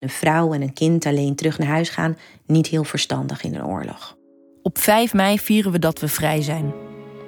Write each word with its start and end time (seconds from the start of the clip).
Een 0.00 0.08
vrouw 0.08 0.52
en 0.52 0.62
een 0.62 0.72
kind 0.72 1.06
alleen 1.06 1.34
terug 1.34 1.58
naar 1.58 1.68
huis 1.68 1.88
gaan, 1.88 2.16
niet 2.46 2.66
heel 2.66 2.84
verstandig 2.84 3.42
in 3.42 3.54
een 3.54 3.66
oorlog. 3.66 4.16
Op 4.62 4.78
5 4.78 5.14
mei 5.14 5.38
vieren 5.38 5.72
we 5.72 5.78
dat 5.78 6.00
we 6.00 6.08
vrij 6.08 6.42
zijn. 6.42 6.72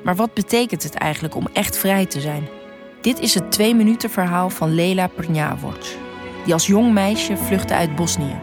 Maar 0.05 0.17
wat 0.17 0.35
betekent 0.35 0.83
het 0.83 0.95
eigenlijk 0.95 1.35
om 1.35 1.47
echt 1.53 1.79
vrij 1.79 2.07
te 2.07 2.21
zijn? 2.21 2.49
Dit 3.01 3.21
is 3.21 3.35
het 3.35 3.53
twee 3.53 3.75
minuten 3.75 4.11
verhaal 4.11 4.51
van 4.51 4.75
Lela 4.75 5.07
Prnjavoc, 5.07 5.83
die 6.45 6.53
als 6.53 6.67
jong 6.67 6.93
meisje 6.93 7.37
vluchtte 7.37 7.75
uit 7.75 7.97
Bosnië 7.97 8.41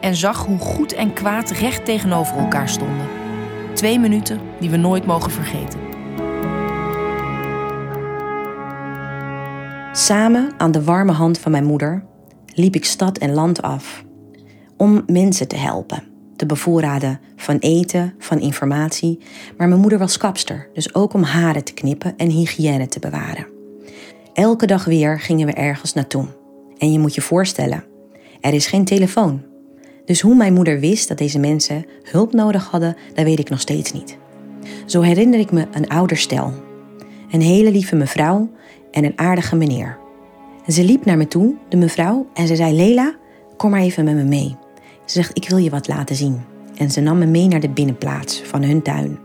en 0.00 0.14
zag 0.14 0.46
hoe 0.46 0.58
goed 0.58 0.92
en 0.92 1.12
kwaad 1.12 1.50
recht 1.50 1.84
tegenover 1.84 2.36
elkaar 2.36 2.68
stonden. 2.68 3.06
Twee 3.74 3.98
minuten 3.98 4.40
die 4.60 4.70
we 4.70 4.76
nooit 4.76 5.06
mogen 5.06 5.30
vergeten. 5.30 5.80
Samen 9.92 10.52
aan 10.56 10.72
de 10.72 10.84
warme 10.84 11.12
hand 11.12 11.38
van 11.38 11.50
mijn 11.50 11.64
moeder 11.64 12.07
liep 12.58 12.74
ik 12.74 12.84
stad 12.84 13.18
en 13.18 13.34
land 13.34 13.62
af 13.62 14.06
om 14.76 15.02
mensen 15.06 15.48
te 15.48 15.56
helpen, 15.56 16.02
te 16.36 16.46
bevoorraden 16.46 17.20
van 17.36 17.58
eten, 17.58 18.14
van 18.18 18.40
informatie. 18.40 19.18
Maar 19.56 19.68
mijn 19.68 19.80
moeder 19.80 19.98
was 19.98 20.16
kapster, 20.16 20.68
dus 20.72 20.94
ook 20.94 21.14
om 21.14 21.22
haren 21.22 21.64
te 21.64 21.72
knippen 21.72 22.16
en 22.16 22.30
hygiëne 22.30 22.86
te 22.86 22.98
bewaren. 22.98 23.46
Elke 24.32 24.66
dag 24.66 24.84
weer 24.84 25.20
gingen 25.20 25.46
we 25.46 25.52
ergens 25.52 25.92
naartoe. 25.92 26.26
En 26.78 26.92
je 26.92 26.98
moet 26.98 27.14
je 27.14 27.20
voorstellen, 27.20 27.84
er 28.40 28.54
is 28.54 28.66
geen 28.66 28.84
telefoon. 28.84 29.42
Dus 30.04 30.20
hoe 30.20 30.34
mijn 30.34 30.54
moeder 30.54 30.80
wist 30.80 31.08
dat 31.08 31.18
deze 31.18 31.38
mensen 31.38 31.84
hulp 32.02 32.32
nodig 32.32 32.66
hadden, 32.70 32.96
dat 33.14 33.24
weet 33.24 33.38
ik 33.38 33.50
nog 33.50 33.60
steeds 33.60 33.92
niet. 33.92 34.18
Zo 34.86 35.00
herinner 35.00 35.40
ik 35.40 35.52
me 35.52 35.66
een 35.72 35.88
ouderstel. 35.88 36.52
Een 37.30 37.40
hele 37.40 37.70
lieve 37.70 37.96
mevrouw 37.96 38.50
en 38.90 39.04
een 39.04 39.18
aardige 39.18 39.56
meneer. 39.56 39.98
Ze 40.68 40.84
liep 40.84 41.04
naar 41.04 41.16
me 41.16 41.28
toe, 41.28 41.54
de 41.68 41.76
mevrouw, 41.76 42.26
en 42.34 42.46
ze 42.46 42.56
zei: 42.56 42.76
Lela, 42.76 43.14
kom 43.56 43.70
maar 43.70 43.80
even 43.80 44.04
met 44.04 44.14
me 44.14 44.24
mee. 44.24 44.56
Ze 45.04 45.14
zegt: 45.14 45.36
Ik 45.36 45.48
wil 45.48 45.58
je 45.58 45.70
wat 45.70 45.88
laten 45.88 46.16
zien. 46.16 46.40
En 46.76 46.90
ze 46.90 47.00
nam 47.00 47.18
me 47.18 47.26
mee 47.26 47.46
naar 47.46 47.60
de 47.60 47.68
binnenplaats 47.68 48.42
van 48.44 48.62
hun 48.62 48.82
tuin. 48.82 49.18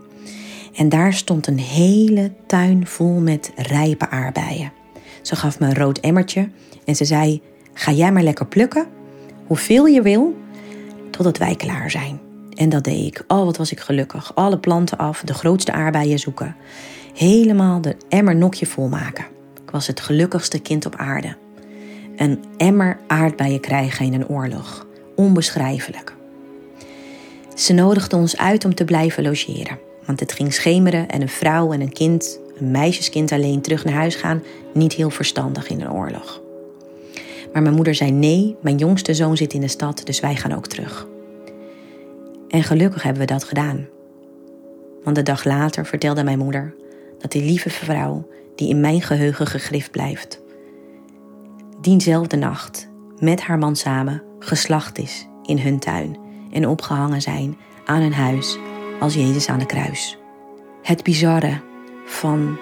En 0.74 0.88
daar 0.88 1.12
stond 1.12 1.46
een 1.46 1.58
hele 1.58 2.32
tuin 2.46 2.86
vol 2.86 3.20
met 3.20 3.52
rijpe 3.56 4.10
aardbeien. 4.10 4.72
Ze 5.22 5.36
gaf 5.36 5.60
me 5.60 5.66
een 5.66 5.74
rood 5.74 5.98
emmertje 5.98 6.48
en 6.84 6.96
ze 6.96 7.04
zei: 7.04 7.42
Ga 7.72 7.92
jij 7.92 8.12
maar 8.12 8.22
lekker 8.22 8.46
plukken, 8.46 8.86
hoeveel 9.46 9.86
je 9.86 10.02
wil, 10.02 10.36
totdat 11.10 11.38
wij 11.38 11.54
klaar 11.54 11.90
zijn. 11.90 12.20
En 12.54 12.68
dat 12.68 12.84
deed 12.84 13.06
ik. 13.06 13.24
Oh, 13.28 13.44
wat 13.44 13.56
was 13.56 13.72
ik 13.72 13.80
gelukkig. 13.80 14.34
Alle 14.34 14.58
planten 14.58 14.98
af, 14.98 15.22
de 15.24 15.34
grootste 15.34 15.72
aardbeien 15.72 16.18
zoeken. 16.18 16.56
Helemaal 17.14 17.80
de 17.80 17.96
emmer 18.08 18.36
nokje 18.36 18.66
vol 18.66 18.88
maken. 18.88 19.33
Was 19.74 19.86
het 19.86 20.00
gelukkigste 20.00 20.58
kind 20.58 20.86
op 20.86 20.96
aarde. 20.96 21.36
Een 22.16 22.44
emmer 22.56 22.98
aardbeien 23.06 23.60
krijgen 23.60 24.06
in 24.06 24.14
een 24.14 24.28
oorlog. 24.28 24.86
Onbeschrijfelijk. 25.14 26.14
Ze 27.54 27.72
nodigde 27.72 28.16
ons 28.16 28.36
uit 28.36 28.64
om 28.64 28.74
te 28.74 28.84
blijven 28.84 29.22
logeren. 29.22 29.78
Want 30.06 30.20
het 30.20 30.32
ging 30.32 30.52
schemeren 30.52 31.08
en 31.08 31.22
een 31.22 31.28
vrouw 31.28 31.72
en 31.72 31.80
een 31.80 31.92
kind, 31.92 32.40
een 32.58 32.70
meisjeskind 32.70 33.32
alleen 33.32 33.60
terug 33.60 33.84
naar 33.84 33.94
huis 33.94 34.14
gaan, 34.14 34.42
niet 34.74 34.92
heel 34.92 35.10
verstandig 35.10 35.68
in 35.68 35.80
een 35.80 35.92
oorlog. 35.92 36.40
Maar 37.52 37.62
mijn 37.62 37.74
moeder 37.74 37.94
zei 37.94 38.10
nee, 38.10 38.56
mijn 38.60 38.76
jongste 38.76 39.14
zoon 39.14 39.36
zit 39.36 39.52
in 39.52 39.60
de 39.60 39.68
stad, 39.68 40.00
dus 40.04 40.20
wij 40.20 40.36
gaan 40.36 40.54
ook 40.54 40.66
terug. 40.66 41.06
En 42.48 42.62
gelukkig 42.62 43.02
hebben 43.02 43.22
we 43.26 43.32
dat 43.32 43.44
gedaan. 43.44 43.88
Want 45.04 45.16
de 45.16 45.22
dag 45.22 45.44
later 45.44 45.86
vertelde 45.86 46.24
mijn 46.24 46.38
moeder 46.38 46.74
dat 47.24 47.32
die 47.32 47.42
lieve 47.42 47.70
vrouw, 47.70 48.26
die 48.54 48.68
in 48.68 48.80
mijn 48.80 49.02
geheugen 49.02 49.46
gegrift 49.46 49.90
blijft, 49.90 50.42
diezelfde 51.80 52.36
nacht 52.36 52.88
met 53.18 53.40
haar 53.40 53.58
man 53.58 53.76
samen 53.76 54.22
geslacht 54.38 54.98
is 54.98 55.26
in 55.42 55.58
hun 55.58 55.78
tuin 55.78 56.18
en 56.52 56.68
opgehangen 56.68 57.22
zijn 57.22 57.56
aan 57.84 58.00
hun 58.00 58.12
huis 58.12 58.58
als 59.00 59.14
Jezus 59.14 59.48
aan 59.48 59.58
de 59.58 59.66
kruis. 59.66 60.18
Het 60.82 61.02
bizarre 61.02 61.60
van 62.06 62.58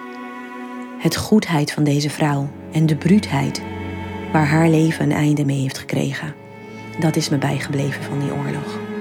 het 0.98 1.16
goedheid 1.16 1.72
van 1.72 1.84
deze 1.84 2.10
vrouw 2.10 2.50
en 2.72 2.87
de 2.87 2.97
bruutheid 2.97 3.62
waar 4.32 4.47
haar 4.47 4.69
leven 4.69 5.04
een 5.04 5.16
einde 5.16 5.44
mee 5.44 5.60
heeft 5.60 5.78
gekregen. 5.78 6.34
Dat 7.00 7.16
is 7.16 7.28
me 7.28 7.38
bijgebleven 7.38 8.03
van 8.03 8.19
die 8.19 8.32
oorlog. 8.32 8.91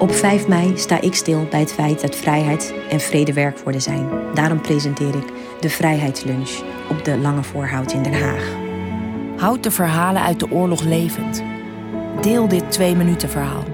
Op 0.00 0.12
5 0.12 0.48
mei 0.48 0.76
sta 0.76 1.00
ik 1.00 1.14
stil 1.14 1.46
bij 1.50 1.60
het 1.60 1.72
feit 1.72 2.00
dat 2.00 2.16
vrijheid 2.16 2.74
en 2.90 3.00
vrede 3.00 3.32
werkwoorden 3.32 3.82
zijn. 3.82 4.08
Daarom 4.34 4.60
presenteer 4.60 5.14
ik 5.14 5.32
de 5.60 5.70
Vrijheidslunch 5.70 6.50
op 6.90 7.04
de 7.04 7.18
Lange 7.18 7.42
Voorhout 7.42 7.92
in 7.92 8.02
Den 8.02 8.20
Haag. 8.20 8.44
Houd 9.36 9.62
de 9.62 9.70
verhalen 9.70 10.22
uit 10.22 10.40
de 10.40 10.50
oorlog 10.50 10.82
levend. 10.82 11.42
Deel 12.20 12.48
dit 12.48 12.70
twee 12.70 12.96
minuten 12.96 13.28
verhaal, 13.28 13.64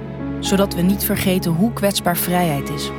zodat 0.41 0.75
we 0.75 0.83
niet 0.83 1.05
vergeten 1.05 1.53
hoe 1.53 1.73
kwetsbaar 1.73 2.17
vrijheid 2.17 2.71
is 2.71 2.91